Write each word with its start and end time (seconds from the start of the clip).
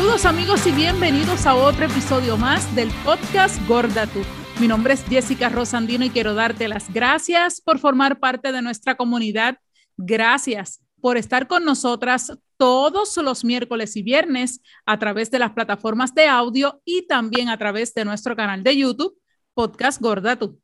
Saludos 0.00 0.24
amigos 0.24 0.66
y 0.66 0.72
bienvenidos 0.72 1.44
a 1.44 1.54
otro 1.54 1.84
episodio 1.84 2.38
más 2.38 2.74
del 2.74 2.88
podcast 3.04 3.60
Gorda 3.68 4.06
Tú. 4.06 4.20
Mi 4.58 4.66
nombre 4.66 4.94
es 4.94 5.04
Jessica 5.04 5.50
Rosandino 5.50 6.06
y 6.06 6.08
quiero 6.08 6.32
darte 6.32 6.68
las 6.68 6.90
gracias 6.90 7.60
por 7.60 7.78
formar 7.78 8.18
parte 8.18 8.50
de 8.50 8.62
nuestra 8.62 8.94
comunidad. 8.96 9.58
Gracias 9.98 10.80
por 11.02 11.18
estar 11.18 11.46
con 11.46 11.66
nosotras 11.66 12.32
todos 12.56 13.14
los 13.18 13.44
miércoles 13.44 13.94
y 13.94 14.02
viernes 14.02 14.62
a 14.86 14.98
través 14.98 15.30
de 15.30 15.38
las 15.38 15.50
plataformas 15.50 16.14
de 16.14 16.26
audio 16.28 16.80
y 16.86 17.06
también 17.06 17.50
a 17.50 17.58
través 17.58 17.92
de 17.92 18.06
nuestro 18.06 18.34
canal 18.34 18.62
de 18.62 18.78
YouTube, 18.78 19.18
Podcast 19.52 20.00
Gorda 20.00 20.34
Tú. 20.34 20.58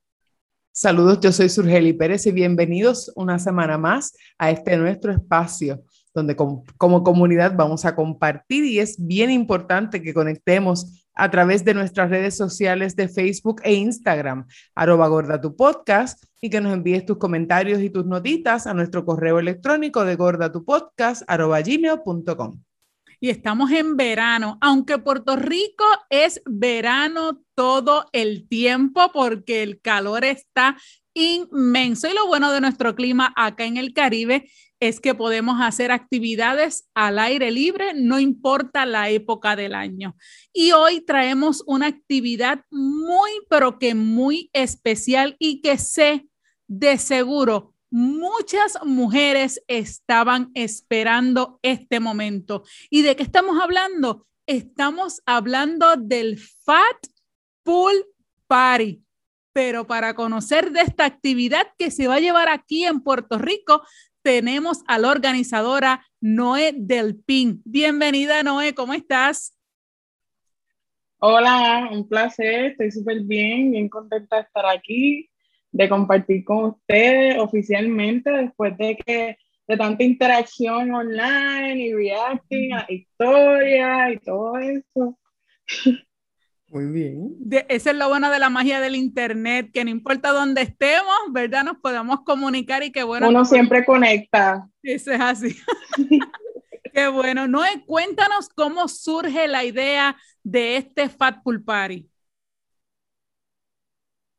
Saludos, 0.73 1.21
yo 1.21 1.31
soy 1.31 1.51
Surgeli 1.51 1.93
Pérez 1.93 2.27
y 2.27 2.33
bienvenidos 2.33 3.13
una 3.15 3.39
semana 3.39 3.77
más 3.77 4.17
a 4.39 4.51
este 4.51 4.79
nuestro 4.79 5.13
espacio 5.13 5.85
donde 6.17 6.35
como, 6.35 6.65
comunidad 7.05 7.55
vamos 7.55 7.85
a 7.85 7.95
compartir 7.95 8.65
y 8.65 8.81
es 8.81 8.97
bien 8.99 9.31
importante 9.31 10.03
que 10.03 10.15
conectemos 10.15 11.07
a 11.15 11.31
través 11.31 11.63
de 11.63 11.75
nuestras 11.75 12.09
redes 12.09 12.37
sociales 12.37 12.97
de 12.97 13.09
Facebook 13.09 13.61
e 13.63 13.75
Instagram, 13.75 14.47
arroba 14.75 15.09
gorda 15.09 15.41
tu 15.41 15.55
y 16.41 16.51
que 16.51 16.61
nos 16.61 16.73
envíes 16.73 17.05
tus 17.05 17.19
comentarios 17.19 17.81
y 17.83 17.91
tus 17.91 18.07
notitas 18.07 18.67
a 18.67 18.73
nuestro 18.73 19.05
correo 19.05 19.39
electrónico 19.39 20.05
de 20.05 20.17
arroba 21.27 21.61
gmail.com. 21.61 22.61
Y 23.21 23.31
estamos 23.31 23.71
en 23.71 23.97
verano, 23.97 24.59
aunque 24.61 24.99
Puerto 24.99 25.37
Rico 25.37 25.85
es 26.11 26.41
verano 26.47 27.43
todo 27.55 28.07
el 28.13 28.49
tiempo 28.49 29.11
porque 29.13 29.63
el 29.63 29.81
calor 29.81 30.25
está 30.25 30.77
inmenso. 31.15 32.09
Y 32.09 32.15
lo 32.15 32.27
bueno 32.27 32.53
de 32.53 32.61
nuestro 32.61 32.95
clima 32.95 33.33
acá 33.37 33.65
en 33.65 33.79
el 33.79 33.95
Caribe 33.95 34.51
es 34.81 35.01
que 35.01 35.15
podemos 35.15 35.61
hacer 35.61 35.91
actividades 35.91 36.89
al 36.95 37.19
aire 37.19 37.51
libre, 37.51 37.93
no 37.95 38.19
importa 38.19 38.87
la 38.87 39.09
época 39.11 39.57
del 39.57 39.75
año. 39.75 40.17
Y 40.53 40.73
hoy 40.73 41.01
traemos 41.01 41.63
una 41.67 41.87
actividad 41.87 42.61
muy, 42.71 43.31
pero 43.49 43.79
que 43.79 43.95
muy 43.95 44.51
especial 44.53 45.37
y 45.39 45.61
que 45.61 45.79
sé 45.79 46.29
de 46.69 46.99
seguro 46.99 47.75
muchas 47.91 48.79
mujeres 48.85 49.63
estaban 49.69 50.51
esperando 50.55 51.59
este 51.63 52.01
momento. 52.01 52.65
¿Y 52.91 53.03
de 53.03 53.17
qué 53.17 53.23
estamos 53.23 53.59
hablando? 53.63 54.27
Estamos 54.47 55.23
hablando 55.25 55.97
del 55.97 56.39
Fat 56.39 57.07
Pool 57.63 57.95
Party. 58.47 59.03
Pero 59.53 59.87
para 59.87 60.15
conocer 60.15 60.71
de 60.73 60.83
esta 60.83 61.07
actividad 61.07 61.67
que 61.79 61.91
se 61.91 62.07
va 62.07 62.17
a 62.17 62.21
llevar 62.21 62.51
aquí 62.51 62.85
en 62.85 63.01
Puerto 63.01 63.39
Rico, 63.39 63.83
tenemos 64.27 64.83
a 64.89 64.99
la 64.99 65.11
organizadora 65.11 66.05
Noé 66.21 66.75
Del 66.77 67.15
Pin. 67.15 67.63
Bienvenida, 67.65 68.43
Noé, 68.43 68.75
¿cómo 68.75 68.93
estás? 68.93 69.57
Hola, 71.19 71.89
un 71.93 72.09
placer, 72.09 72.73
estoy 72.73 72.91
súper 72.91 73.21
bien, 73.21 73.71
bien 73.71 73.89
contenta 73.89 74.35
de 74.35 74.43
estar 74.43 74.67
aquí, 74.67 75.31
de 75.71 75.89
compartir 75.89 76.45
con 76.45 76.65
ustedes 76.65 77.39
oficialmente 77.39 78.29
después 78.33 78.77
de 78.77 78.97
que 78.97 79.37
de 79.69 79.77
tanta 79.77 80.03
interacción 80.03 80.93
online 80.93 81.87
y 81.87 81.95
reacting 81.95 82.75
a 82.75 82.85
historias 82.89 84.13
y 84.13 84.19
todo 84.25 84.59
eso. 84.59 85.19
Muy 86.77 86.93
bien. 86.93 87.35
eso 87.71 87.89
es 87.89 87.97
lo 87.97 88.11
bueno 88.11 88.31
de 88.31 88.39
la 88.39 88.51
magia 88.51 88.83
del 88.83 88.97
Internet, 88.97 89.71
que 89.73 89.83
no 89.83 89.89
importa 89.89 90.33
dónde 90.33 90.61
estemos, 90.61 91.17
¿verdad? 91.31 91.65
Nos 91.65 91.79
podemos 91.79 92.21
comunicar 92.21 92.83
y 92.83 92.93
qué 92.93 93.03
bueno. 93.03 93.31
Uno 93.31 93.47
siempre 93.47 93.83
conecta. 93.83 94.69
Eso 94.83 95.11
es 95.11 95.21
así. 95.23 95.57
qué 96.93 97.09
bueno. 97.09 97.49
Noé, 97.49 97.83
cuéntanos 97.87 98.51
cómo 98.51 98.89
surge 98.89 99.49
la 99.49 99.65
idea 99.65 100.19
de 100.43 100.77
este 100.77 101.09
Fat 101.09 101.43
Pool 101.43 101.65
Party. 101.65 102.11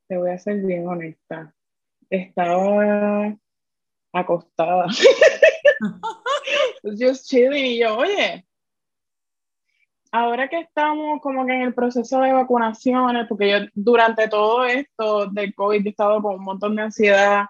Te 0.07 0.17
voy 0.17 0.29
a 0.29 0.37
ser 0.37 0.57
bien 0.63 0.87
honesta. 0.87 1.55
Estaba 2.07 3.35
acostada. 4.13 4.85
Just 6.83 7.25
chilling 7.25 7.65
y 7.65 7.79
yo, 7.79 7.97
oye, 7.97 8.45
ahora 10.19 10.47
que 10.47 10.59
estamos 10.59 11.21
como 11.21 11.45
que 11.45 11.53
en 11.53 11.61
el 11.61 11.73
proceso 11.73 12.19
de 12.21 12.33
vacunaciones, 12.33 13.27
porque 13.27 13.49
yo 13.49 13.57
durante 13.73 14.27
todo 14.27 14.65
esto 14.65 15.27
del 15.27 15.53
COVID 15.53 15.85
he 15.85 15.89
estado 15.89 16.21
con 16.21 16.35
un 16.35 16.43
montón 16.43 16.75
de 16.75 16.83
ansiedad, 16.83 17.45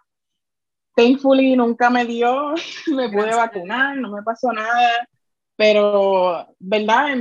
thankfully 0.96 1.56
nunca 1.56 1.90
me 1.90 2.06
dio, 2.06 2.54
me 2.88 3.10
pude 3.10 3.36
vacunar, 3.36 3.98
no 3.98 4.12
me 4.12 4.24
pasó 4.24 4.52
nada, 4.52 5.08
pero, 5.56 6.48
¿verdad? 6.60 7.18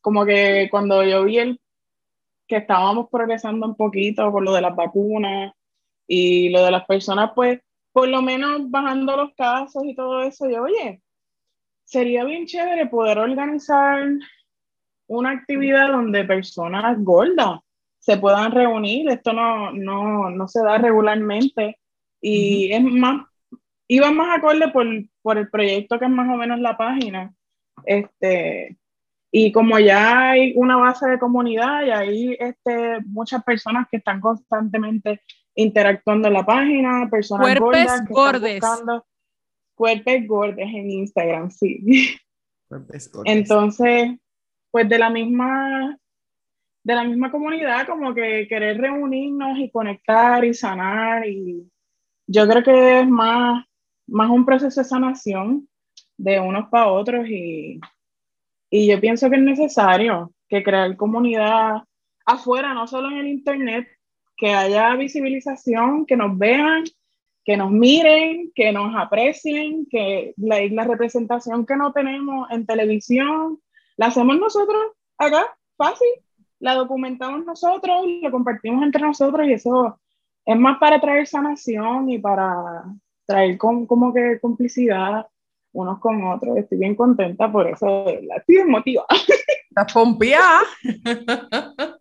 como 0.00 0.24
que 0.24 0.68
cuando 0.70 1.02
yo 1.04 1.24
vi 1.24 1.38
el, 1.38 1.60
que 2.46 2.56
estábamos 2.58 3.08
progresando 3.10 3.66
un 3.66 3.76
poquito 3.76 4.30
por 4.30 4.42
lo 4.42 4.52
de 4.52 4.60
las 4.60 4.76
vacunas 4.76 5.52
y 6.06 6.50
lo 6.50 6.64
de 6.64 6.70
las 6.70 6.84
personas, 6.84 7.30
pues, 7.34 7.60
por 7.92 8.08
lo 8.08 8.22
menos 8.22 8.70
bajando 8.70 9.16
los 9.16 9.34
casos 9.34 9.84
y 9.84 9.94
todo 9.94 10.22
eso, 10.22 10.48
yo, 10.50 10.62
oye, 10.62 11.02
sería 11.84 12.24
bien 12.24 12.46
chévere 12.46 12.86
poder 12.86 13.18
organizar 13.18 14.06
una 15.12 15.30
actividad 15.30 15.88
donde 15.88 16.24
personas 16.24 16.96
gordas 17.02 17.60
se 17.98 18.16
puedan 18.16 18.50
reunir. 18.52 19.08
Esto 19.10 19.32
no, 19.32 19.70
no, 19.72 20.30
no 20.30 20.48
se 20.48 20.62
da 20.62 20.78
regularmente 20.78 21.78
y 22.20 22.72
es 22.72 22.82
más, 22.82 23.26
iba 23.88 24.10
más 24.10 24.38
acorde 24.38 24.68
por, 24.68 24.86
por, 25.22 25.38
el 25.38 25.50
proyecto 25.50 25.98
que 25.98 26.06
es 26.06 26.10
más 26.10 26.28
o 26.28 26.36
menos 26.36 26.60
la 26.60 26.76
página. 26.76 27.32
Este, 27.84 28.78
y 29.30 29.52
como 29.52 29.78
ya 29.78 30.30
hay 30.30 30.54
una 30.56 30.76
base 30.76 31.08
de 31.08 31.18
comunidad 31.18 31.84
y 31.84 31.90
hay 31.90 32.36
este, 32.38 33.00
muchas 33.06 33.42
personas 33.44 33.86
que 33.90 33.98
están 33.98 34.20
constantemente 34.20 35.20
interactuando 35.54 36.28
en 36.28 36.34
la 36.34 36.46
página, 36.46 37.08
personas 37.10 37.58
gordas 37.58 38.02
que 38.06 38.14
gordes. 38.14 38.54
están 38.54 38.70
buscando 38.70 39.06
cuerpos 39.74 40.14
gordes 40.26 40.68
en 40.68 40.90
Instagram, 40.90 41.50
sí. 41.50 42.16
Entonces, 43.24 44.18
pues 44.72 44.88
de 44.88 44.98
la 44.98 45.10
misma 45.10 45.96
de 46.84 46.94
la 46.94 47.04
misma 47.04 47.30
comunidad, 47.30 47.86
como 47.86 48.12
que 48.12 48.46
querer 48.48 48.78
reunirnos 48.78 49.56
y 49.58 49.70
conectar 49.70 50.44
y 50.44 50.52
sanar. 50.52 51.28
Y 51.28 51.70
yo 52.26 52.48
creo 52.48 52.62
que 52.62 53.00
es 53.00 53.08
más, 53.08 53.64
más 54.08 54.30
un 54.30 54.44
proceso 54.44 54.80
de 54.80 54.84
sanación 54.84 55.68
de 56.16 56.40
unos 56.40 56.68
para 56.70 56.88
otros. 56.88 57.28
Y, 57.28 57.80
y 58.68 58.88
yo 58.88 59.00
pienso 59.00 59.30
que 59.30 59.36
es 59.36 59.42
necesario 59.42 60.32
que 60.48 60.62
crear 60.64 60.96
comunidad 60.96 61.84
afuera, 62.26 62.74
no 62.74 62.86
solo 62.88 63.10
en 63.10 63.18
el 63.18 63.28
Internet, 63.28 63.86
que 64.36 64.52
haya 64.52 64.96
visibilización, 64.96 66.04
que 66.04 66.16
nos 66.16 66.36
vean, 66.36 66.82
que 67.44 67.56
nos 67.56 67.70
miren, 67.70 68.50
que 68.54 68.72
nos 68.72 68.92
aprecien, 68.96 69.86
que 69.88 70.34
la, 70.36 70.58
la 70.70 70.84
representación 70.84 71.64
que 71.64 71.76
no 71.76 71.92
tenemos 71.92 72.50
en 72.50 72.66
televisión 72.66 73.60
la 73.96 74.06
hacemos 74.06 74.38
nosotros 74.38 74.92
acá, 75.18 75.46
fácil, 75.76 76.08
la 76.58 76.74
documentamos 76.74 77.44
nosotros, 77.44 78.04
lo 78.22 78.30
compartimos 78.30 78.82
entre 78.82 79.02
nosotros 79.02 79.46
y 79.46 79.52
eso 79.54 79.98
es 80.44 80.56
más 80.56 80.78
para 80.78 81.00
traer 81.00 81.26
sanación 81.26 82.10
y 82.10 82.18
para 82.18 82.84
traer 83.26 83.58
como 83.58 84.12
que 84.12 84.38
complicidad 84.40 85.26
unos 85.72 85.98
con 86.00 86.24
otros. 86.24 86.56
Estoy 86.56 86.78
bien 86.78 86.94
contenta 86.94 87.50
por 87.50 87.66
eso, 87.66 88.06
la 88.22 88.36
estoy 88.36 88.56
emotiva. 88.56 89.04
¿Estás 89.68 89.92
pompeada? 89.92 90.60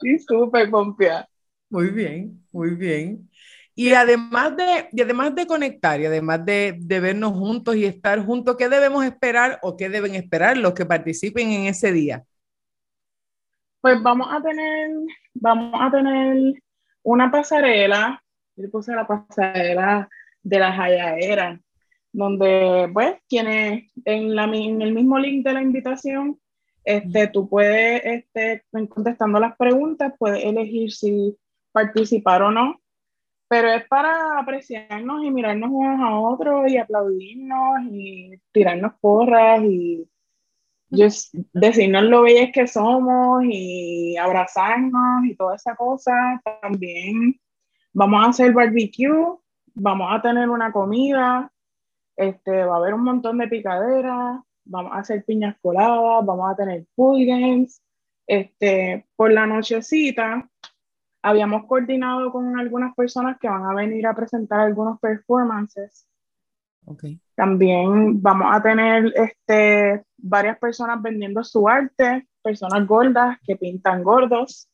Sí, 0.00 0.18
súper 0.18 0.70
pompeada. 0.70 1.28
Muy 1.68 1.90
bien, 1.90 2.42
muy 2.52 2.70
bien. 2.70 3.28
Y 3.74 3.94
además 3.94 4.56
de, 4.56 4.88
y 4.92 5.00
además 5.00 5.34
de 5.34 5.46
conectar 5.46 6.00
y 6.00 6.06
además 6.06 6.44
de, 6.44 6.76
de, 6.78 7.00
vernos 7.00 7.32
juntos 7.32 7.74
y 7.76 7.86
estar 7.86 8.22
juntos, 8.24 8.56
¿qué 8.58 8.68
debemos 8.68 9.04
esperar 9.04 9.58
o 9.62 9.76
qué 9.76 9.88
deben 9.88 10.14
esperar 10.14 10.58
los 10.58 10.74
que 10.74 10.84
participen 10.84 11.50
en 11.50 11.66
ese 11.66 11.90
día? 11.90 12.22
Pues 13.80 14.00
vamos 14.02 14.28
a 14.30 14.42
tener, 14.42 14.90
vamos 15.32 15.80
a 15.80 15.90
tener 15.90 16.62
una 17.02 17.30
pasarela, 17.30 18.22
yo 18.56 18.70
puse 18.70 18.94
la 18.94 19.06
pasarela 19.06 20.08
de 20.42 20.58
las 20.58 20.76
halladeras, 20.76 21.58
donde 22.12 22.90
pues 22.92 23.16
quienes 23.26 23.90
en, 24.04 24.36
la, 24.36 24.44
en 24.44 24.82
el 24.82 24.92
mismo 24.92 25.18
link 25.18 25.46
de 25.46 25.54
la 25.54 25.62
invitación, 25.62 26.38
este, 26.84 27.28
tú 27.28 27.48
puedes, 27.48 28.02
este, 28.04 28.64
contestando 28.70 29.40
las 29.40 29.56
preguntas, 29.56 30.12
puedes 30.18 30.44
elegir 30.44 30.92
si 30.92 31.38
participar 31.72 32.42
o 32.42 32.50
no 32.50 32.81
pero 33.52 33.68
es 33.68 33.86
para 33.86 34.38
apreciarnos 34.38 35.22
y 35.22 35.30
mirarnos 35.30 35.68
unos 35.70 36.00
a 36.00 36.18
otros 36.18 36.72
y 36.72 36.78
aplaudirnos 36.78 37.82
y 37.90 38.40
tirarnos 38.50 38.94
porras 38.98 39.62
y 39.62 40.08
just 40.90 41.34
decirnos 41.52 42.04
lo 42.04 42.22
bellas 42.22 42.48
que 42.50 42.66
somos 42.66 43.44
y 43.44 44.16
abrazarnos 44.16 45.26
y 45.26 45.36
toda 45.36 45.56
esa 45.56 45.76
cosa. 45.76 46.40
También 46.62 47.38
vamos 47.92 48.24
a 48.24 48.30
hacer 48.30 48.54
barbecue, 48.54 49.36
vamos 49.74 50.08
a 50.10 50.22
tener 50.22 50.48
una 50.48 50.72
comida, 50.72 51.52
este, 52.16 52.64
va 52.64 52.76
a 52.76 52.78
haber 52.78 52.94
un 52.94 53.04
montón 53.04 53.36
de 53.36 53.48
picaderas, 53.48 54.40
vamos 54.64 54.92
a 54.94 55.00
hacer 55.00 55.26
piñas 55.26 55.56
coladas, 55.60 56.24
vamos 56.24 56.50
a 56.50 56.56
tener 56.56 56.86
pool 56.94 57.26
games. 57.26 57.82
Este, 58.26 59.04
por 59.14 59.30
la 59.30 59.46
nochecita, 59.46 60.48
habíamos 61.22 61.66
coordinado 61.66 62.32
con 62.32 62.58
algunas 62.58 62.94
personas 62.94 63.38
que 63.38 63.48
van 63.48 63.64
a 63.64 63.74
venir 63.74 64.06
a 64.06 64.14
presentar 64.14 64.60
algunos 64.60 64.98
performances. 65.00 66.06
Okay. 66.84 67.20
También 67.36 68.20
vamos 68.20 68.48
a 68.50 68.60
tener 68.60 69.12
este, 69.14 70.04
varias 70.18 70.58
personas 70.58 71.00
vendiendo 71.00 71.44
su 71.44 71.68
arte, 71.68 72.26
personas 72.42 72.86
gordas 72.86 73.38
que 73.46 73.56
pintan 73.56 74.02
gordos 74.02 74.68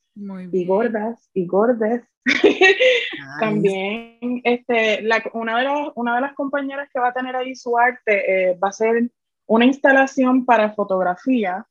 y 0.53 0.67
gordas 0.67 1.31
y 1.35 1.47
gordes. 1.47 2.03
También 3.41 4.41
este, 4.43 5.03
la, 5.03 5.23
una, 5.35 5.59
de 5.59 5.65
las, 5.65 5.89
una 5.95 6.15
de 6.17 6.21
las 6.23 6.35
compañeras 6.35 6.89
que 6.93 6.99
va 6.99 7.09
a 7.09 7.13
tener 7.13 7.37
ahí 7.37 7.55
su 7.55 7.77
arte 7.79 8.51
eh, 8.51 8.59
va 8.63 8.69
a 8.69 8.73
ser 8.73 9.11
una 9.47 9.67
instalación 9.67 10.45
para 10.45 10.73
fotografía. 10.73 11.67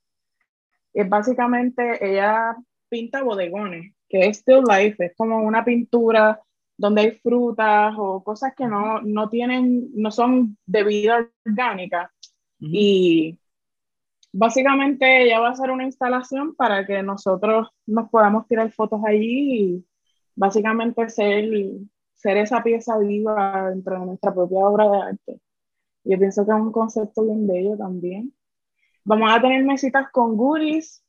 Es 0.93 1.09
básicamente, 1.09 1.97
ella 2.01 2.55
pinta 2.89 3.21
bodegones, 3.21 3.93
que 4.09 4.27
es 4.27 4.39
still 4.39 4.63
life, 4.67 5.03
es 5.03 5.15
como 5.15 5.41
una 5.41 5.63
pintura 5.65 6.41
donde 6.77 7.01
hay 7.01 7.11
frutas 7.11 7.95
o 7.97 8.23
cosas 8.23 8.53
que 8.55 8.67
no, 8.67 9.01
no 9.01 9.29
tienen, 9.29 9.89
no 9.95 10.11
son 10.11 10.57
de 10.65 10.83
vida 10.83 11.27
orgánica. 11.45 12.11
Y 12.59 13.39
básicamente 14.31 15.23
ella 15.23 15.39
va 15.39 15.49
a 15.49 15.51
hacer 15.51 15.71
una 15.71 15.85
instalación 15.85 16.55
para 16.55 16.85
que 16.85 17.01
nosotros 17.03 17.69
nos 17.87 18.09
podamos 18.09 18.47
tirar 18.47 18.71
fotos 18.71 19.01
allí 19.05 19.63
y 19.63 19.85
básicamente 20.35 21.09
ser, 21.09 21.49
ser 22.13 22.37
esa 22.37 22.61
pieza 22.63 22.97
viva 22.99 23.69
dentro 23.71 23.99
de 23.99 24.05
nuestra 24.05 24.33
propia 24.33 24.59
obra 24.59 24.89
de 24.89 24.97
arte. 25.01 25.41
Yo 26.03 26.17
pienso 26.19 26.45
que 26.45 26.51
es 26.51 26.57
un 26.57 26.71
concepto 26.71 27.23
bien 27.23 27.47
bello 27.47 27.75
también. 27.77 28.33
Vamos 29.03 29.31
a 29.31 29.41
tener 29.41 29.63
mesitas 29.65 30.11
con 30.11 30.37
goodies, 30.37 31.03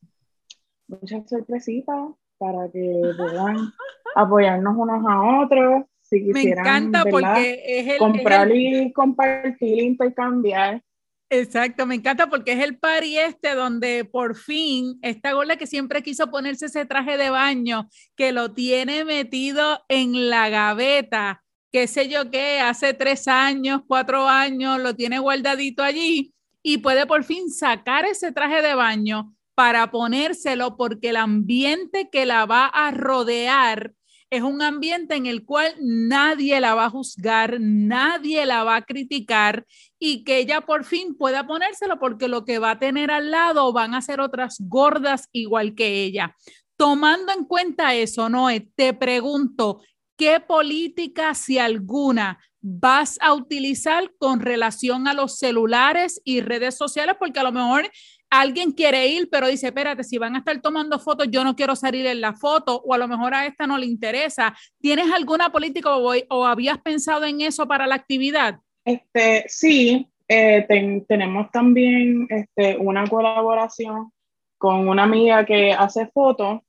muchas 0.88 1.28
sorpresitas 1.28 2.10
para 2.38 2.70
que 2.70 3.00
puedan 3.16 3.72
apoyarnos 4.14 4.74
unos 4.76 5.04
a 5.06 5.42
otros. 5.42 5.84
Si 6.02 6.24
quisieran, 6.24 6.64
Me 6.64 6.70
encanta 6.70 7.04
porque 7.10 7.62
es 7.66 7.88
el, 7.88 7.98
comprar 7.98 8.50
y 8.54 8.92
compartir, 8.92 9.82
intercambiar. 9.82 10.82
Exacto, 11.30 11.84
me 11.84 11.96
encanta 11.96 12.30
porque 12.30 12.52
es 12.52 12.64
el 12.64 12.78
party 12.78 13.18
este 13.18 13.54
donde 13.54 14.06
por 14.06 14.34
fin 14.34 14.98
esta 15.02 15.32
gola 15.32 15.56
que 15.56 15.66
siempre 15.66 16.02
quiso 16.02 16.30
ponerse 16.30 16.66
ese 16.66 16.86
traje 16.86 17.18
de 17.18 17.28
baño, 17.28 17.90
que 18.16 18.32
lo 18.32 18.54
tiene 18.54 19.04
metido 19.04 19.84
en 19.88 20.30
la 20.30 20.48
gaveta, 20.48 21.44
qué 21.70 21.86
sé 21.86 22.08
yo 22.08 22.30
qué, 22.30 22.60
hace 22.60 22.94
tres 22.94 23.28
años, 23.28 23.82
cuatro 23.86 24.26
años, 24.26 24.80
lo 24.80 24.96
tiene 24.96 25.18
guardadito 25.18 25.82
allí 25.82 26.32
y 26.62 26.78
puede 26.78 27.06
por 27.06 27.24
fin 27.24 27.50
sacar 27.50 28.06
ese 28.06 28.32
traje 28.32 28.62
de 28.62 28.74
baño 28.74 29.34
para 29.58 29.90
ponérselo 29.90 30.76
porque 30.76 31.08
el 31.08 31.16
ambiente 31.16 32.10
que 32.12 32.26
la 32.26 32.46
va 32.46 32.66
a 32.66 32.92
rodear 32.92 33.92
es 34.30 34.42
un 34.42 34.62
ambiente 34.62 35.16
en 35.16 35.26
el 35.26 35.44
cual 35.44 35.74
nadie 35.80 36.60
la 36.60 36.76
va 36.76 36.84
a 36.84 36.90
juzgar, 36.90 37.56
nadie 37.58 38.46
la 38.46 38.62
va 38.62 38.76
a 38.76 38.82
criticar 38.82 39.66
y 39.98 40.22
que 40.22 40.38
ella 40.38 40.60
por 40.60 40.84
fin 40.84 41.16
pueda 41.16 41.44
ponérselo 41.48 41.98
porque 41.98 42.28
lo 42.28 42.44
que 42.44 42.60
va 42.60 42.70
a 42.70 42.78
tener 42.78 43.10
al 43.10 43.32
lado 43.32 43.72
van 43.72 43.94
a 43.94 44.00
ser 44.00 44.20
otras 44.20 44.58
gordas 44.60 45.28
igual 45.32 45.74
que 45.74 46.04
ella. 46.04 46.36
Tomando 46.76 47.32
en 47.32 47.44
cuenta 47.44 47.96
eso, 47.96 48.28
Noé, 48.28 48.70
te 48.76 48.94
pregunto, 48.94 49.82
¿qué 50.16 50.38
política, 50.38 51.34
si 51.34 51.58
alguna, 51.58 52.38
vas 52.60 53.18
a 53.20 53.34
utilizar 53.34 54.12
con 54.18 54.38
relación 54.38 55.08
a 55.08 55.14
los 55.14 55.36
celulares 55.36 56.20
y 56.22 56.42
redes 56.42 56.76
sociales? 56.76 57.16
Porque 57.18 57.40
a 57.40 57.42
lo 57.42 57.50
mejor 57.50 57.90
alguien 58.30 58.72
quiere 58.72 59.06
ir, 59.08 59.28
pero 59.30 59.48
dice, 59.48 59.68
espérate, 59.68 60.04
si 60.04 60.18
van 60.18 60.34
a 60.34 60.38
estar 60.38 60.60
tomando 60.60 60.98
fotos, 60.98 61.28
yo 61.30 61.44
no 61.44 61.56
quiero 61.56 61.76
salir 61.76 62.06
en 62.06 62.20
la 62.20 62.34
foto, 62.34 62.82
o 62.84 62.94
a 62.94 62.98
lo 62.98 63.08
mejor 63.08 63.34
a 63.34 63.46
esta 63.46 63.66
no 63.66 63.78
le 63.78 63.86
interesa. 63.86 64.54
¿Tienes 64.80 65.10
alguna 65.12 65.50
política 65.50 65.96
o, 65.96 66.44
habías 66.46 66.78
pensado 66.78 67.24
en 67.24 67.40
eso 67.40 67.66
para 67.66 67.86
la 67.86 67.94
actividad? 67.94 68.60
Este, 68.84 69.44
sí, 69.48 70.08
eh, 70.28 70.66
tenemos 71.08 71.50
también 71.50 72.26
este, 72.30 72.76
una 72.78 73.06
colaboración 73.06 74.12
con 74.58 74.88
una 74.88 75.04
amiga 75.04 75.44
que 75.44 75.72
hace 75.72 76.06
fotos. 76.06 76.60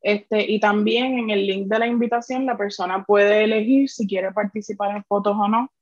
Este, 0.00 0.50
y 0.50 0.60
también 0.60 1.18
en 1.18 1.30
el 1.30 1.44
link 1.44 1.66
de 1.66 1.78
la 1.80 1.86
invitación 1.88 2.46
la 2.46 2.56
persona 2.56 3.02
puede 3.04 3.42
elegir 3.42 3.88
si 3.90 4.06
quiere 4.06 4.30
participar 4.30 4.94
en 4.94 5.02
fotos 5.02 5.36
o 5.36 5.48
no 5.48 5.72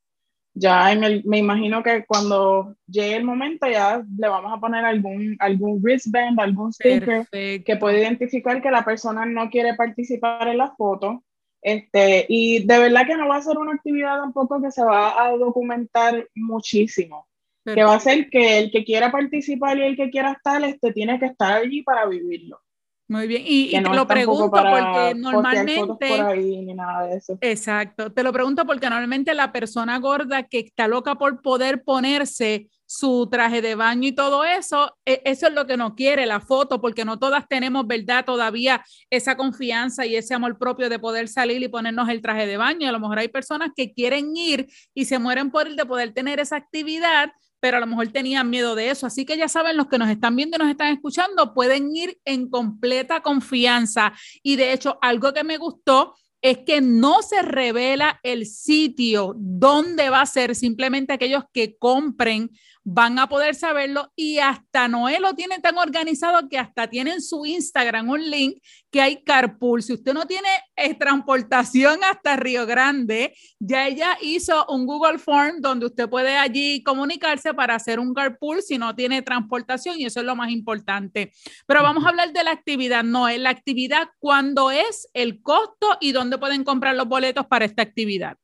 ya 0.59 0.91
el, 0.91 1.23
me 1.27 1.37
imagino 1.37 1.83
que 1.83 2.07
cuando 2.07 2.75
llegue 2.87 3.17
el 3.17 3.25
momento 3.25 3.69
ya 3.69 4.03
le 4.19 4.29
vamos 4.29 4.51
a 4.53 4.59
poner 4.59 4.87
algún, 4.87 5.37
algún 5.39 5.83
wristband, 5.83 6.41
algún 6.41 6.73
sticker 6.73 7.27
que 7.31 7.77
puede 7.79 8.01
identificar 8.01 8.63
que 8.63 8.71
la 8.71 8.83
persona 8.83 9.27
no 9.27 9.51
quiere 9.51 9.75
participar 9.75 10.49
en 10.49 10.59
la 10.59 10.75
foto. 10.75 11.23
Este, 11.61 12.25
y 12.29 12.65
de 12.65 12.79
verdad 12.79 13.07
que 13.07 13.17
no 13.17 13.29
va 13.29 13.37
a 13.37 13.43
ser 13.43 13.59
una 13.59 13.73
actividad 13.73 14.19
tampoco 14.19 14.63
que 14.63 14.71
se 14.71 14.83
va 14.83 15.27
a 15.27 15.37
documentar 15.37 16.27
muchísimo. 16.35 17.29
Que 17.63 17.83
va 17.83 17.97
a 17.97 18.01
ser 18.01 18.31
que 18.31 18.59
el 18.59 18.71
que 18.71 18.85
quiera 18.85 19.11
participar 19.11 19.77
y 19.77 19.83
el 19.83 19.97
que 19.97 20.09
quiera 20.09 20.33
estar, 20.33 20.65
este, 20.65 20.93
tiene 20.93 21.19
que 21.19 21.27
estar 21.27 21.55
allí 21.55 21.83
para 21.83 22.07
vivirlo. 22.07 22.61
Muy 23.09 23.29
bien, 23.29 23.43
y, 23.47 23.71
te 23.71 23.81
lo 23.81 24.07
pregunto 24.07 24.51
porque 24.51 25.15
normalmente... 25.17 26.09
Por 26.09 26.21
ahí, 26.21 26.63
ni 26.63 26.75
nada 26.75 27.07
de 27.07 27.17
eso. 27.17 27.39
Exacto, 27.41 28.13
te 28.13 28.23
lo 28.25 28.33
pregunto 28.33 28.67
porque 28.67 28.91
normalmente 28.91 29.33
la 29.33 29.53
persona 29.53 29.99
gorda 29.99 30.43
que 30.43 30.61
está 30.61 30.89
loca 30.89 31.15
por 31.15 31.41
poder 31.41 31.85
ponerse 31.85 32.69
su 32.87 33.29
traje 33.31 33.63
de 33.63 33.75
baño 33.75 34.09
y 34.09 34.13
todo 34.13 34.45
eso, 34.45 34.97
e, 35.05 35.21
eso 35.25 35.49
es 35.49 35.53
lo 35.53 35.67
que 35.67 35.77
no 35.77 35.95
quiere, 35.95 36.25
la 36.25 36.41
foto, 36.41 36.81
porque 36.81 37.05
no 37.05 37.19
todas 37.19 37.47
tenemos, 37.49 37.87
¿verdad? 37.87 38.25
Todavía 38.25 38.85
esa 39.11 39.37
confianza 39.37 40.07
y 40.07 40.17
ese 40.17 40.35
amor 40.35 40.57
propio 40.59 40.89
de 40.89 40.99
poder 40.99 41.29
salir 41.29 41.63
y 41.63 41.69
ponernos 41.69 42.09
el 42.09 42.23
traje 42.23 42.47
de 42.47 42.57
baño. 42.57 42.89
A 42.89 42.93
lo 42.93 43.01
mejor 43.01 43.19
hay 43.19 43.29
personas 43.29 43.71
que 43.75 43.93
quieren 43.93 44.37
ir 44.37 44.69
y 44.95 45.05
se 45.05 45.19
mueren 45.19 45.51
por 45.51 45.67
el 45.67 45.77
de 45.77 45.85
poder 45.85 46.13
tener 46.13 46.41
esa 46.41 46.57
actividad, 46.57 47.33
pero 47.67 47.79
a 47.79 47.81
lo 47.81 47.89
mejor 47.89 48.07
tenían 48.13 48.49
miedo 48.49 48.77
de 48.77 48.91
eso. 48.91 49.09
Así 49.09 49.25
que 49.25 49.37
ya 49.37 49.49
saben, 49.49 49.77
los 49.77 49.89
que 49.89 49.99
nos 49.99 50.09
están 50.09 50.37
viendo 50.37 50.57
y 50.57 50.61
nos 50.61 50.71
están 50.71 50.95
escuchando 50.95 51.53
pueden 51.53 51.97
ir 51.97 52.17
en 52.25 52.49
completa 52.49 53.23
confianza. 53.23 54.13
Y 54.41 54.55
de 54.55 54.73
hecho, 54.73 55.01
algo 55.03 55.33
que 55.33 55.43
me 55.43 55.59
gustó 55.59 56.15
es 56.41 56.59
que 56.59 56.81
no 56.81 57.23
se 57.23 57.43
revela 57.43 58.21
el 58.23 58.47
sitio 58.47 59.35
donde 59.37 60.11
va 60.11 60.21
a 60.21 60.27
ser, 60.27 60.55
simplemente 60.55 61.13
aquellos 61.13 61.43
que 61.53 61.77
compren 61.77 62.51
van 62.89 63.19
a 63.19 63.29
poder 63.29 63.57
saberlo 63.57 64.13
y 64.15 64.39
hasta 64.39 64.87
Noé 64.87 65.19
lo 65.19 65.35
tiene 65.35 65.59
tan 65.59 65.77
organizado 65.77 66.49
que 66.49 66.57
hasta 66.57 66.89
tienen 66.89 67.21
su 67.21 67.45
Instagram 67.45 68.09
un 68.09 68.31
link 68.31 68.63
que 68.93 69.01
hay 69.01 69.25
carpool. 69.25 69.83
Si 69.83 69.93
usted 69.93 70.15
no 70.15 70.25
tiene 70.25 70.49
eh, 70.77 70.95
transportación 70.95 71.99
hasta 72.05 72.37
Río 72.37 72.65
Grande, 72.65 73.35
ya 73.59 73.89
ella 73.89 74.17
hizo 74.23 74.65
un 74.69 74.87
Google 74.87 75.19
Form 75.19 75.61
donde 75.61 75.87
usted 75.87 76.09
puede 76.09 76.37
allí 76.37 76.85
comunicarse 76.85 77.53
para 77.55 77.75
hacer 77.75 77.99
un 77.99 78.15
carpool 78.15 78.63
si 78.63 78.79
no 78.79 78.95
tiene 78.95 79.21
transportación 79.21 79.99
y 79.99 80.07
eso 80.07 80.21
es 80.21 80.27
lo 80.27 80.37
más 80.37 80.53
importante. 80.53 81.33
Pero 81.67 81.83
vamos 81.83 82.05
a 82.05 82.11
hablar 82.11 82.33
de 82.33 82.45
la 82.45 82.53
actividad, 82.53 83.03
Noé. 83.03 83.39
La 83.39 83.51
actividad, 83.51 84.11
¿cuándo 84.21 84.71
es 84.71 85.09
el 85.13 85.43
costo 85.43 85.99
y 86.01 86.13
dónde 86.13 86.39
pueden 86.39 86.63
comprar 86.63 86.95
los 86.95 87.09
boletos 87.09 87.47
para 87.47 87.65
esta 87.65 87.83
actividad? 87.83 88.37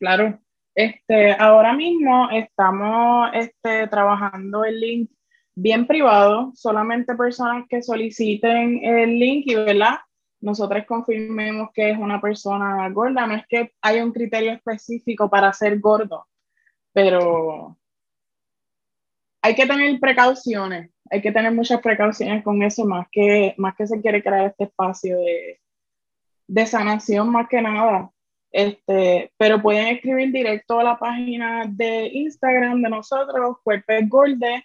Claro, 0.00 0.43
este, 0.74 1.32
ahora 1.32 1.72
mismo 1.72 2.28
estamos 2.30 3.30
este, 3.32 3.86
trabajando 3.88 4.64
el 4.64 4.80
link 4.80 5.10
bien 5.54 5.86
privado, 5.86 6.52
solamente 6.54 7.14
personas 7.14 7.66
que 7.68 7.82
soliciten 7.82 8.84
el 8.84 9.18
link 9.18 9.44
y, 9.46 9.54
¿verdad? 9.54 9.98
Nosotros 10.40 10.84
confirmemos 10.86 11.70
que 11.72 11.90
es 11.90 11.98
una 11.98 12.20
persona 12.20 12.88
gorda, 12.90 13.26
no 13.26 13.34
es 13.36 13.46
que 13.48 13.72
haya 13.80 14.04
un 14.04 14.12
criterio 14.12 14.52
específico 14.52 15.30
para 15.30 15.52
ser 15.52 15.78
gordo, 15.78 16.26
pero 16.92 17.78
hay 19.42 19.54
que 19.54 19.66
tener 19.66 20.00
precauciones, 20.00 20.90
hay 21.10 21.22
que 21.22 21.32
tener 21.32 21.52
muchas 21.52 21.80
precauciones 21.80 22.42
con 22.42 22.62
eso, 22.62 22.84
más 22.84 23.06
que, 23.12 23.54
más 23.58 23.74
que 23.76 23.86
se 23.86 24.00
quiere 24.00 24.22
crear 24.22 24.46
este 24.46 24.64
espacio 24.64 25.18
de, 25.18 25.60
de 26.48 26.66
sanación, 26.66 27.30
más 27.30 27.48
que 27.48 27.62
nada. 27.62 28.10
Este, 28.54 29.30
pero 29.36 29.60
pueden 29.60 29.88
escribir 29.88 30.30
directo 30.30 30.78
a 30.78 30.84
la 30.84 30.96
página 30.96 31.66
de 31.68 32.06
Instagram 32.06 32.80
de 32.82 32.88
nosotros, 32.88 33.56
Cuerpes 33.64 34.08
Gordes. 34.08 34.62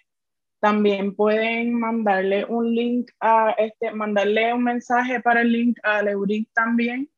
También 0.60 1.16
pueden 1.16 1.74
mandarle 1.74 2.44
un 2.44 2.72
link 2.72 3.10
a 3.18 3.50
este, 3.58 3.90
mandarle 3.90 4.54
un 4.54 4.62
mensaje 4.62 5.18
para 5.18 5.40
el 5.40 5.50
link 5.50 5.76
a 5.82 6.02
Leuric 6.02 6.48
también. 6.54 7.10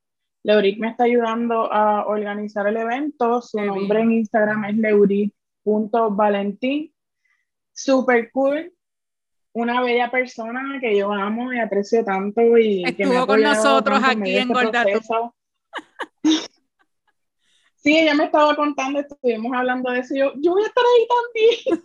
Leuric 0.44 0.78
me 0.78 0.88
está 0.88 1.04
ayudando 1.04 1.70
a 1.70 2.06
organizar 2.06 2.66
el 2.66 2.78
evento. 2.78 3.42
Su 3.42 3.60
nombre 3.60 4.00
en 4.00 4.12
Instagram 4.12 4.64
es 4.64 4.76
leuric.valentín. 4.76 6.90
Super 7.70 8.30
cool. 8.32 8.72
Una 9.52 9.82
bella 9.82 10.10
persona 10.10 10.78
que 10.80 10.96
yo 10.96 11.12
amo 11.12 11.52
y 11.52 11.58
aprecio 11.58 12.02
tanto 12.02 12.56
y 12.56 12.82
Estuvo 12.82 12.96
que 12.96 13.06
me 13.06 13.26
con 13.26 13.42
nosotros 13.42 14.00
aquí 14.02 14.38
en 14.38 14.48
Gordato. 14.48 15.34
Sí, 17.82 17.98
ella 17.98 18.14
me 18.14 18.24
estaba 18.24 18.54
contando, 18.54 19.00
estuvimos 19.00 19.52
hablando 19.54 19.90
de 19.90 19.98
eso 20.00 20.14
y 20.14 20.18
yo, 20.20 20.32
yo 20.36 20.52
voy 20.52 20.62
a 20.62 20.66
estar 20.66 20.84
ahí 20.84 21.06
también. 21.66 21.84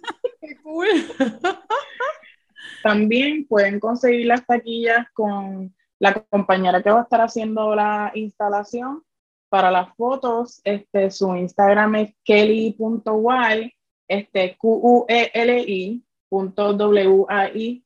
También 2.84 3.48
pueden 3.48 3.80
conseguir 3.80 4.28
las 4.28 4.46
taquillas 4.46 5.08
con 5.14 5.74
la 6.00 6.14
compañera 6.14 6.84
que 6.84 6.92
va 6.92 7.00
a 7.00 7.04
estar 7.04 7.22
haciendo 7.22 7.76
la 7.76 8.12
instalación 8.14 9.04
para 9.50 9.72
las 9.72 9.96
fotos. 9.96 10.62
Este, 10.64 11.10
su 11.10 11.36
Instagram 11.36 11.96
es 11.96 12.16
kelly.y, 12.24 13.74
este, 14.08 14.58
q 14.58 14.68
u 14.70 15.06
e 15.08 15.32
l 15.34 15.64
i 15.68 16.04
w 16.30 17.26
a 17.28 17.50
i 17.50 17.84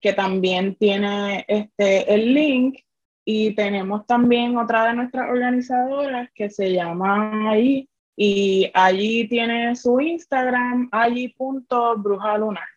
que 0.00 0.12
también 0.12 0.76
tiene 0.76 1.44
este, 1.48 2.12
el 2.12 2.32
link. 2.34 2.78
Y 3.24 3.54
tenemos 3.54 4.06
también 4.06 4.56
otra 4.56 4.86
de 4.86 4.94
nuestras 4.94 5.30
organizadoras 5.30 6.30
que 6.34 6.50
se 6.50 6.72
llama 6.72 7.50
ahí 7.50 7.88
y 8.16 8.70
allí 8.74 9.26
tiene 9.28 9.74
su 9.76 10.00
Instagram, 10.00 10.88
allí.brujalunar. 10.92 12.68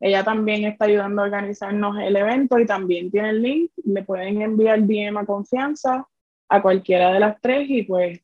Ella 0.00 0.24
también 0.24 0.64
está 0.64 0.86
ayudando 0.86 1.22
a 1.22 1.26
organizarnos 1.26 1.98
el 1.98 2.16
evento 2.16 2.58
y 2.58 2.66
también 2.66 3.10
tiene 3.10 3.30
el 3.30 3.42
link. 3.42 3.70
Le 3.84 4.02
pueden 4.02 4.40
enviar 4.42 4.80
DM 4.86 5.18
a 5.18 5.26
confianza 5.26 6.06
a 6.48 6.62
cualquiera 6.62 7.12
de 7.12 7.20
las 7.20 7.40
tres 7.40 7.68
y 7.68 7.82
pues 7.82 8.20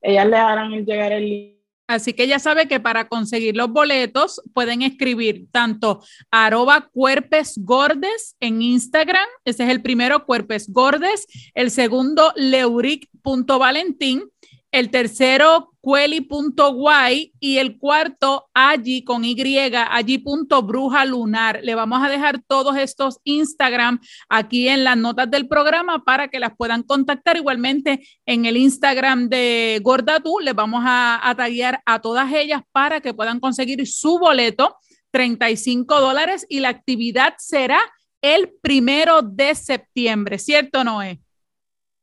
ellas 0.00 0.26
le 0.26 0.36
harán 0.36 0.70
llegar 0.84 1.12
el 1.12 1.28
link. 1.28 1.57
Así 1.88 2.12
que 2.12 2.28
ya 2.28 2.38
sabe 2.38 2.68
que 2.68 2.80
para 2.80 3.08
conseguir 3.08 3.56
los 3.56 3.70
boletos 3.70 4.42
pueden 4.52 4.82
escribir 4.82 5.46
tanto 5.50 6.04
arroba 6.30 6.90
cuerpes 6.92 7.54
gordes 7.56 8.36
en 8.40 8.60
Instagram, 8.60 9.26
ese 9.46 9.64
es 9.64 9.70
el 9.70 9.80
primero, 9.80 10.26
cuerpes 10.26 10.70
gordes, 10.70 11.26
el 11.54 11.70
segundo 11.70 12.34
leuric.valentín 12.36 14.24
el 14.70 14.90
tercero 14.90 15.72
cueli.guay 15.80 17.32
y 17.40 17.58
el 17.58 17.78
cuarto 17.78 18.48
allí 18.52 19.02
con 19.04 19.24
Y, 19.24 19.34
allí.bruja 19.72 21.04
lunar. 21.06 21.60
Le 21.62 21.74
vamos 21.74 22.04
a 22.04 22.10
dejar 22.10 22.42
todos 22.46 22.76
estos 22.76 23.20
Instagram 23.24 24.00
aquí 24.28 24.68
en 24.68 24.84
las 24.84 24.96
notas 24.96 25.30
del 25.30 25.48
programa 25.48 26.04
para 26.04 26.28
que 26.28 26.38
las 26.38 26.54
puedan 26.56 26.82
contactar. 26.82 27.38
Igualmente 27.38 28.06
en 28.26 28.44
el 28.44 28.56
Instagram 28.56 29.28
de 29.28 29.80
Gorda 29.82 30.20
Tú 30.20 30.38
les 30.40 30.54
vamos 30.54 30.82
a, 30.84 31.26
a 31.26 31.34
taguear 31.34 31.80
a 31.86 32.00
todas 32.00 32.30
ellas 32.32 32.62
para 32.72 33.00
que 33.00 33.14
puedan 33.14 33.40
conseguir 33.40 33.86
su 33.86 34.18
boleto, 34.18 34.76
35 35.12 36.00
dólares 36.00 36.44
y 36.48 36.60
la 36.60 36.68
actividad 36.68 37.34
será 37.38 37.80
el 38.20 38.52
primero 38.60 39.22
de 39.22 39.54
septiembre, 39.54 40.38
¿cierto, 40.38 40.82
Noé? 40.84 41.20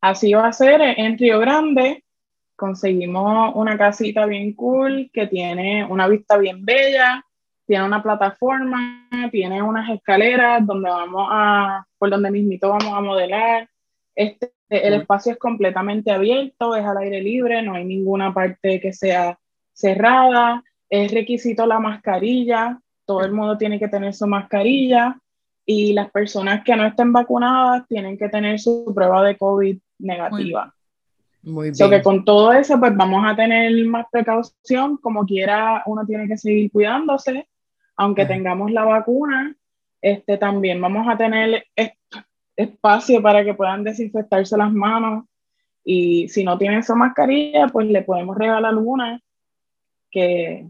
Así 0.01 0.33
va 0.33 0.47
a 0.47 0.53
ser 0.53 0.81
en 0.81 1.17
Río 1.17 1.39
Grande 1.39 2.04
conseguimos 2.55 3.53
una 3.55 3.77
casita 3.77 4.25
bien 4.25 4.53
cool 4.53 5.09
que 5.13 5.27
tiene 5.27 5.85
una 5.85 6.07
vista 6.07 6.37
bien 6.37 6.65
bella, 6.65 7.23
tiene 7.65 7.85
una 7.85 8.01
plataforma, 8.03 9.07
tiene 9.31 9.61
unas 9.61 9.89
escaleras 9.89 10.65
donde 10.65 10.89
vamos 10.89 11.27
a, 11.31 11.85
por 11.97 12.09
donde 12.09 12.31
mismito 12.31 12.69
vamos 12.69 12.93
a 12.93 13.01
modelar. 13.01 13.69
Este, 14.15 14.53
el 14.69 14.93
espacio 14.93 15.33
es 15.33 15.37
completamente 15.37 16.11
abierto, 16.11 16.75
es 16.75 16.85
al 16.85 16.97
aire 16.97 17.21
libre, 17.21 17.61
no 17.61 17.73
hay 17.73 17.85
ninguna 17.85 18.33
parte 18.33 18.79
que 18.79 18.93
sea 18.93 19.37
cerrada, 19.73 20.63
es 20.89 21.11
requisito 21.11 21.65
la 21.65 21.79
mascarilla, 21.79 22.79
todo 23.05 23.23
el 23.23 23.31
mundo 23.31 23.57
tiene 23.57 23.79
que 23.79 23.87
tener 23.87 24.13
su 24.13 24.27
mascarilla 24.27 25.19
y 25.65 25.93
las 25.93 26.11
personas 26.11 26.63
que 26.63 26.75
no 26.75 26.85
estén 26.85 27.11
vacunadas 27.11 27.87
tienen 27.87 28.17
que 28.17 28.29
tener 28.29 28.59
su 28.59 28.91
prueba 28.93 29.23
de 29.23 29.37
COVID 29.37 29.77
negativa. 29.99 30.73
Muy 31.45 31.71
bien. 31.71 31.89
que 31.89 32.01
con 32.01 32.25
todo 32.25 32.51
eso, 32.53 32.79
pues 32.79 32.95
vamos 32.95 33.23
a 33.25 33.35
tener 33.35 33.71
más 33.85 34.07
precaución, 34.11 34.97
como 34.97 35.25
quiera, 35.25 35.83
uno 35.85 36.05
tiene 36.05 36.27
que 36.27 36.37
seguir 36.37 36.71
cuidándose, 36.71 37.47
aunque 37.95 38.25
tengamos 38.25 38.71
la 38.71 38.83
vacuna, 38.83 39.55
este, 40.01 40.37
también 40.37 40.81
vamos 40.81 41.07
a 41.07 41.15
tener 41.15 41.65
espacio 42.55 43.21
para 43.21 43.43
que 43.43 43.53
puedan 43.53 43.83
desinfectarse 43.83 44.57
las 44.57 44.71
manos 44.71 45.25
y 45.83 46.27
si 46.29 46.43
no 46.43 46.57
tienen 46.57 46.83
su 46.83 46.95
mascarilla, 46.95 47.67
pues 47.67 47.87
le 47.87 48.01
podemos 48.01 48.35
regalar 48.37 48.75
una 48.75 49.21
que 50.09 50.67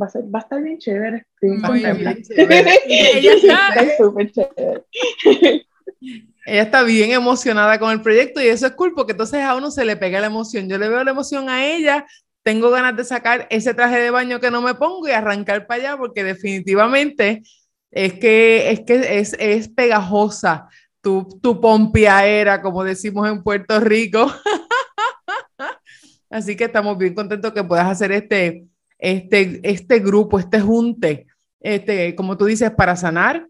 va 0.00 0.06
a, 0.06 0.08
ser, 0.08 0.22
va 0.24 0.40
a 0.40 0.42
estar 0.42 0.62
bien 0.62 0.78
chévere. 0.78 1.24
Muy 1.40 1.78
bien, 1.78 2.22
chévere. 2.22 2.80
Ella 2.86 3.32
está 3.34 3.96
súper 3.96 4.32
chévere. 4.32 5.66
Ella 6.00 6.62
está 6.62 6.82
bien 6.82 7.10
emocionada 7.10 7.78
con 7.78 7.90
el 7.90 8.02
proyecto 8.02 8.40
y 8.40 8.46
eso 8.46 8.66
es 8.66 8.72
cool 8.72 8.94
porque 8.94 9.12
entonces 9.12 9.42
a 9.42 9.56
uno 9.56 9.70
se 9.70 9.84
le 9.84 9.96
pega 9.96 10.20
la 10.20 10.28
emoción. 10.28 10.68
Yo 10.68 10.78
le 10.78 10.88
veo 10.88 11.04
la 11.04 11.10
emoción 11.10 11.48
a 11.48 11.66
ella, 11.66 12.06
tengo 12.42 12.70
ganas 12.70 12.96
de 12.96 13.04
sacar 13.04 13.46
ese 13.50 13.74
traje 13.74 14.00
de 14.00 14.10
baño 14.10 14.40
que 14.40 14.50
no 14.50 14.62
me 14.62 14.74
pongo 14.74 15.06
y 15.08 15.10
arrancar 15.10 15.66
para 15.66 15.82
allá 15.82 15.96
porque 15.98 16.24
definitivamente 16.24 17.42
es 17.90 18.14
que 18.14 18.70
es, 18.70 18.80
que 18.80 19.18
es, 19.18 19.36
es 19.38 19.68
pegajosa 19.68 20.68
tu, 21.00 21.28
tu 21.42 21.60
pompiaera, 21.60 22.62
como 22.62 22.84
decimos 22.84 23.28
en 23.28 23.42
Puerto 23.42 23.80
Rico. 23.80 24.32
Así 26.30 26.56
que 26.56 26.64
estamos 26.64 26.98
bien 26.98 27.14
contentos 27.14 27.52
que 27.52 27.64
puedas 27.64 27.86
hacer 27.86 28.12
este, 28.12 28.66
este, 28.98 29.60
este 29.62 29.98
grupo, 30.00 30.38
este 30.38 30.60
junte, 30.60 31.26
este, 31.60 32.14
como 32.14 32.36
tú 32.36 32.44
dices, 32.44 32.70
para 32.70 32.96
sanar 32.96 33.48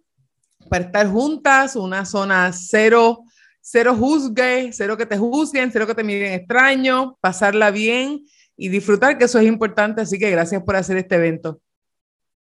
para 0.68 0.84
estar 0.84 1.08
juntas, 1.08 1.76
una 1.76 2.04
zona 2.04 2.52
cero, 2.52 3.24
cero 3.60 3.94
juzgue, 3.94 4.70
cero 4.72 4.96
que 4.96 5.06
te 5.06 5.18
juzguen, 5.18 5.70
cero 5.72 5.86
que 5.86 5.94
te 5.94 6.04
miren 6.04 6.32
extraño, 6.32 7.16
pasarla 7.20 7.70
bien 7.70 8.24
y 8.56 8.68
disfrutar, 8.68 9.18
que 9.18 9.24
eso 9.24 9.38
es 9.38 9.46
importante. 9.46 10.02
Así 10.02 10.18
que 10.18 10.30
gracias 10.30 10.62
por 10.62 10.76
hacer 10.76 10.96
este 10.96 11.16
evento. 11.16 11.60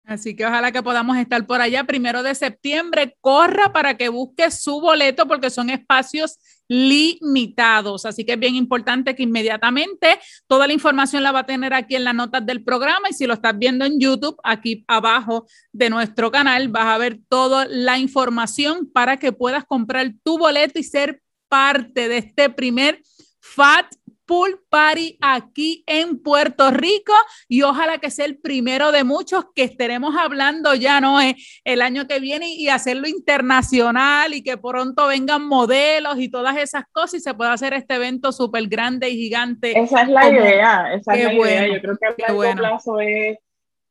Así 0.06 0.36
que 0.36 0.46
ojalá 0.46 0.70
que 0.70 0.84
podamos 0.84 1.16
estar 1.16 1.44
por 1.46 1.60
allá 1.60 1.82
primero 1.82 2.22
de 2.22 2.36
septiembre. 2.36 3.16
Corra 3.20 3.72
para 3.72 3.96
que 3.96 4.08
busque 4.08 4.52
su 4.52 4.80
boleto 4.80 5.26
porque 5.26 5.50
son 5.50 5.68
espacios 5.68 6.38
limitados. 6.68 8.06
Así 8.06 8.24
que 8.24 8.34
es 8.34 8.38
bien 8.38 8.54
importante 8.54 9.16
que 9.16 9.24
inmediatamente 9.24 10.20
toda 10.46 10.68
la 10.68 10.72
información 10.72 11.24
la 11.24 11.32
va 11.32 11.40
a 11.40 11.46
tener 11.46 11.74
aquí 11.74 11.96
en 11.96 12.04
las 12.04 12.14
notas 12.14 12.46
del 12.46 12.62
programa 12.62 13.08
y 13.10 13.14
si 13.14 13.26
lo 13.26 13.34
estás 13.34 13.58
viendo 13.58 13.84
en 13.84 13.98
YouTube, 13.98 14.36
aquí 14.44 14.84
abajo 14.86 15.46
de 15.72 15.90
nuestro 15.90 16.30
canal 16.30 16.68
vas 16.68 16.86
a 16.86 16.98
ver 16.98 17.18
toda 17.28 17.66
la 17.68 17.98
información 17.98 18.88
para 18.92 19.16
que 19.16 19.32
puedas 19.32 19.64
comprar 19.64 20.12
tu 20.22 20.38
boleto 20.38 20.78
y 20.78 20.84
ser 20.84 21.20
parte 21.48 22.08
de 22.08 22.18
este 22.18 22.48
primer 22.48 23.02
FAT 23.40 23.86
Pool 24.26 24.60
Party 24.68 25.18
aquí 25.20 25.84
en 25.86 26.20
Puerto 26.20 26.70
Rico 26.70 27.12
y 27.48 27.62
ojalá 27.62 27.98
que 27.98 28.10
sea 28.10 28.26
el 28.26 28.38
primero 28.38 28.92
de 28.92 29.04
muchos 29.04 29.46
que 29.54 29.62
estaremos 29.62 30.16
hablando 30.16 30.74
ya, 30.74 31.00
¿no? 31.00 31.18
El 31.64 31.82
año 31.82 32.06
que 32.06 32.20
viene 32.20 32.52
y 32.54 32.68
hacerlo 32.68 33.08
internacional 33.08 34.34
y 34.34 34.42
que 34.42 34.58
pronto 34.58 35.06
vengan 35.06 35.46
modelos 35.46 36.18
y 36.18 36.28
todas 36.28 36.56
esas 36.56 36.84
cosas 36.92 37.14
y 37.14 37.20
se 37.20 37.34
pueda 37.34 37.52
hacer 37.52 37.72
este 37.72 37.94
evento 37.94 38.32
súper 38.32 38.66
grande 38.66 39.08
y 39.08 39.16
gigante. 39.16 39.78
Esa 39.78 40.02
es 40.02 40.08
la 40.08 40.28
idea, 40.28 40.94
esa 40.94 41.14
es 41.14 41.24
la 41.24 41.32
idea. 41.32 41.68
Yo 41.68 41.80
creo 41.80 41.96
que 41.96 42.06
a 42.06 42.32
largo 42.34 42.58
plazo 42.58 43.00
es 43.00 43.38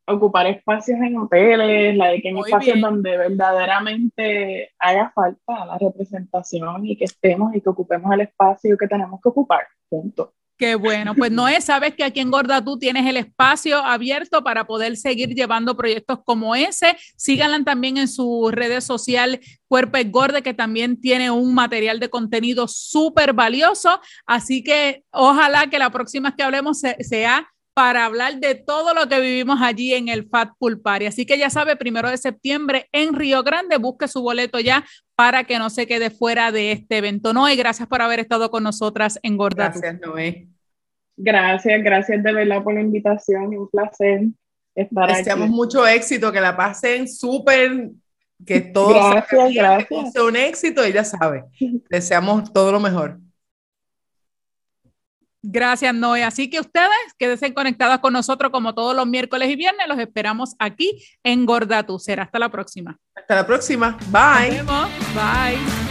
ocupar 0.08 0.48
espacios 0.48 1.00
en 1.02 1.18
hoteles, 1.18 1.96
la 1.96 2.10
de 2.10 2.22
que 2.22 2.30
en 2.30 2.38
espacios 2.38 2.80
donde 2.80 3.18
verdaderamente 3.18 4.72
haga 4.80 5.12
falta 5.14 5.66
la 5.66 5.78
representación 5.78 6.86
y 6.86 6.98
que 6.98 7.06
estemos 7.06 7.56
y 7.56 7.62
que 7.62 7.70
ocupemos 7.70 8.12
el 8.14 8.22
espacio 8.22 8.78
que 8.78 8.88
tenemos 8.88 9.20
que 9.22 9.30
ocupar. 9.30 9.66
Punto. 9.90 10.34
Qué 10.58 10.76
bueno, 10.76 11.16
pues 11.16 11.34
Noé, 11.34 11.60
sabes 11.60 11.96
que 11.96 12.04
aquí 12.06 12.22
en 12.22 12.32
Gorda 12.32 12.64
tú 12.64 12.80
tienes 12.80 13.06
el 13.06 13.18
espacio 13.18 13.78
abierto 13.78 14.42
para 14.42 14.66
poder 14.66 14.96
seguir 14.96 15.36
llevando 15.36 15.76
proyectos 15.76 16.20
como 16.24 16.56
ese. 16.56 16.96
Síganla 17.18 17.62
también 17.66 17.98
en 17.98 18.08
su 18.08 18.50
redes 18.54 18.86
social 18.86 19.42
Cuerpo 19.68 19.98
Gorda, 20.06 20.40
que 20.40 20.54
también 20.54 21.02
tiene 21.02 21.30
un 21.30 21.54
material 21.54 22.00
de 22.00 22.10
contenido 22.10 22.70
súper 22.70 23.34
valioso. 23.34 24.00
Así 24.26 24.64
que 24.64 25.04
ojalá 25.12 25.70
que 25.70 25.78
la 25.78 25.90
próxima 25.90 26.34
que 26.34 26.44
hablemos 26.44 26.80
sea 26.80 27.50
para 27.76 28.06
hablar 28.06 28.40
de 28.40 28.56
todo 28.56 28.94
lo 28.94 29.10
que 29.10 29.20
vivimos 29.20 29.60
allí 29.62 29.94
en 29.94 30.08
el 30.08 30.30
Fat 30.30 30.54
Pool 30.58 30.80
Party. 30.82 31.08
Así 31.08 31.26
que 31.26 31.38
ya 31.38 31.50
sabe, 31.50 31.76
primero 31.76 32.10
de 32.10 32.18
septiembre 32.18 32.88
en 32.94 33.14
Río 33.14 33.44
Grande, 33.44 33.78
busque 33.78 34.08
su 34.08 34.22
boleto 34.22 34.62
ya 34.62 34.86
para 35.16 35.44
que 35.44 35.60
no 35.60 35.70
se 35.70 35.86
quede 35.86 36.10
fuera 36.10 36.54
de 36.54 36.72
este 36.72 36.98
evento. 36.98 37.34
Noé, 37.34 37.58
gracias 37.58 37.90
por 37.90 38.02
haber 38.02 38.22
estado 38.22 38.50
con 38.50 38.64
nosotras 38.64 39.20
en 39.24 39.36
Gorda. 39.36 39.70
Gracias, 39.70 40.00
Noé. 40.00 40.48
Gracias, 41.18 41.84
gracias 41.84 42.24
de 42.24 42.34
verdad 42.34 42.64
por 42.64 42.74
la 42.74 42.82
invitación, 42.82 43.58
un 43.58 43.70
placer 43.70 44.22
estar 44.74 45.14
Deseamos 45.14 45.50
mucho 45.50 45.86
éxito, 45.86 46.32
que 46.32 46.40
la 46.40 46.56
pasen 46.56 47.10
súper, 47.10 47.90
que 48.46 48.62
todo 48.62 49.12
gracias, 49.12 49.54
gracias. 49.54 50.14
sea 50.14 50.24
un 50.24 50.36
éxito, 50.38 50.82
ella 50.82 51.04
sabe. 51.04 51.44
Deseamos 51.90 52.54
todo 52.54 52.72
lo 52.72 52.80
mejor. 52.80 53.20
Gracias, 55.48 55.94
Noé. 55.94 56.24
Así 56.24 56.50
que 56.50 56.60
ustedes 56.60 56.90
quédense 57.18 57.54
conectados 57.54 58.00
con 58.00 58.14
nosotros 58.14 58.52
como 58.52 58.74
todos 58.74 58.96
los 58.96 59.06
miércoles 59.06 59.50
y 59.50 59.56
viernes. 59.56 59.88
Los 59.88 60.00
esperamos 60.00 60.56
aquí 60.60 61.04
en 61.24 61.46
Gorda 61.46 61.86
Será 62.00 62.24
hasta 62.24 62.40
la 62.40 62.50
próxima. 62.50 62.98
Hasta 63.16 63.36
la 63.36 63.46
próxima. 63.46 63.98
Bye. 64.12 64.62
Bye. 64.64 65.85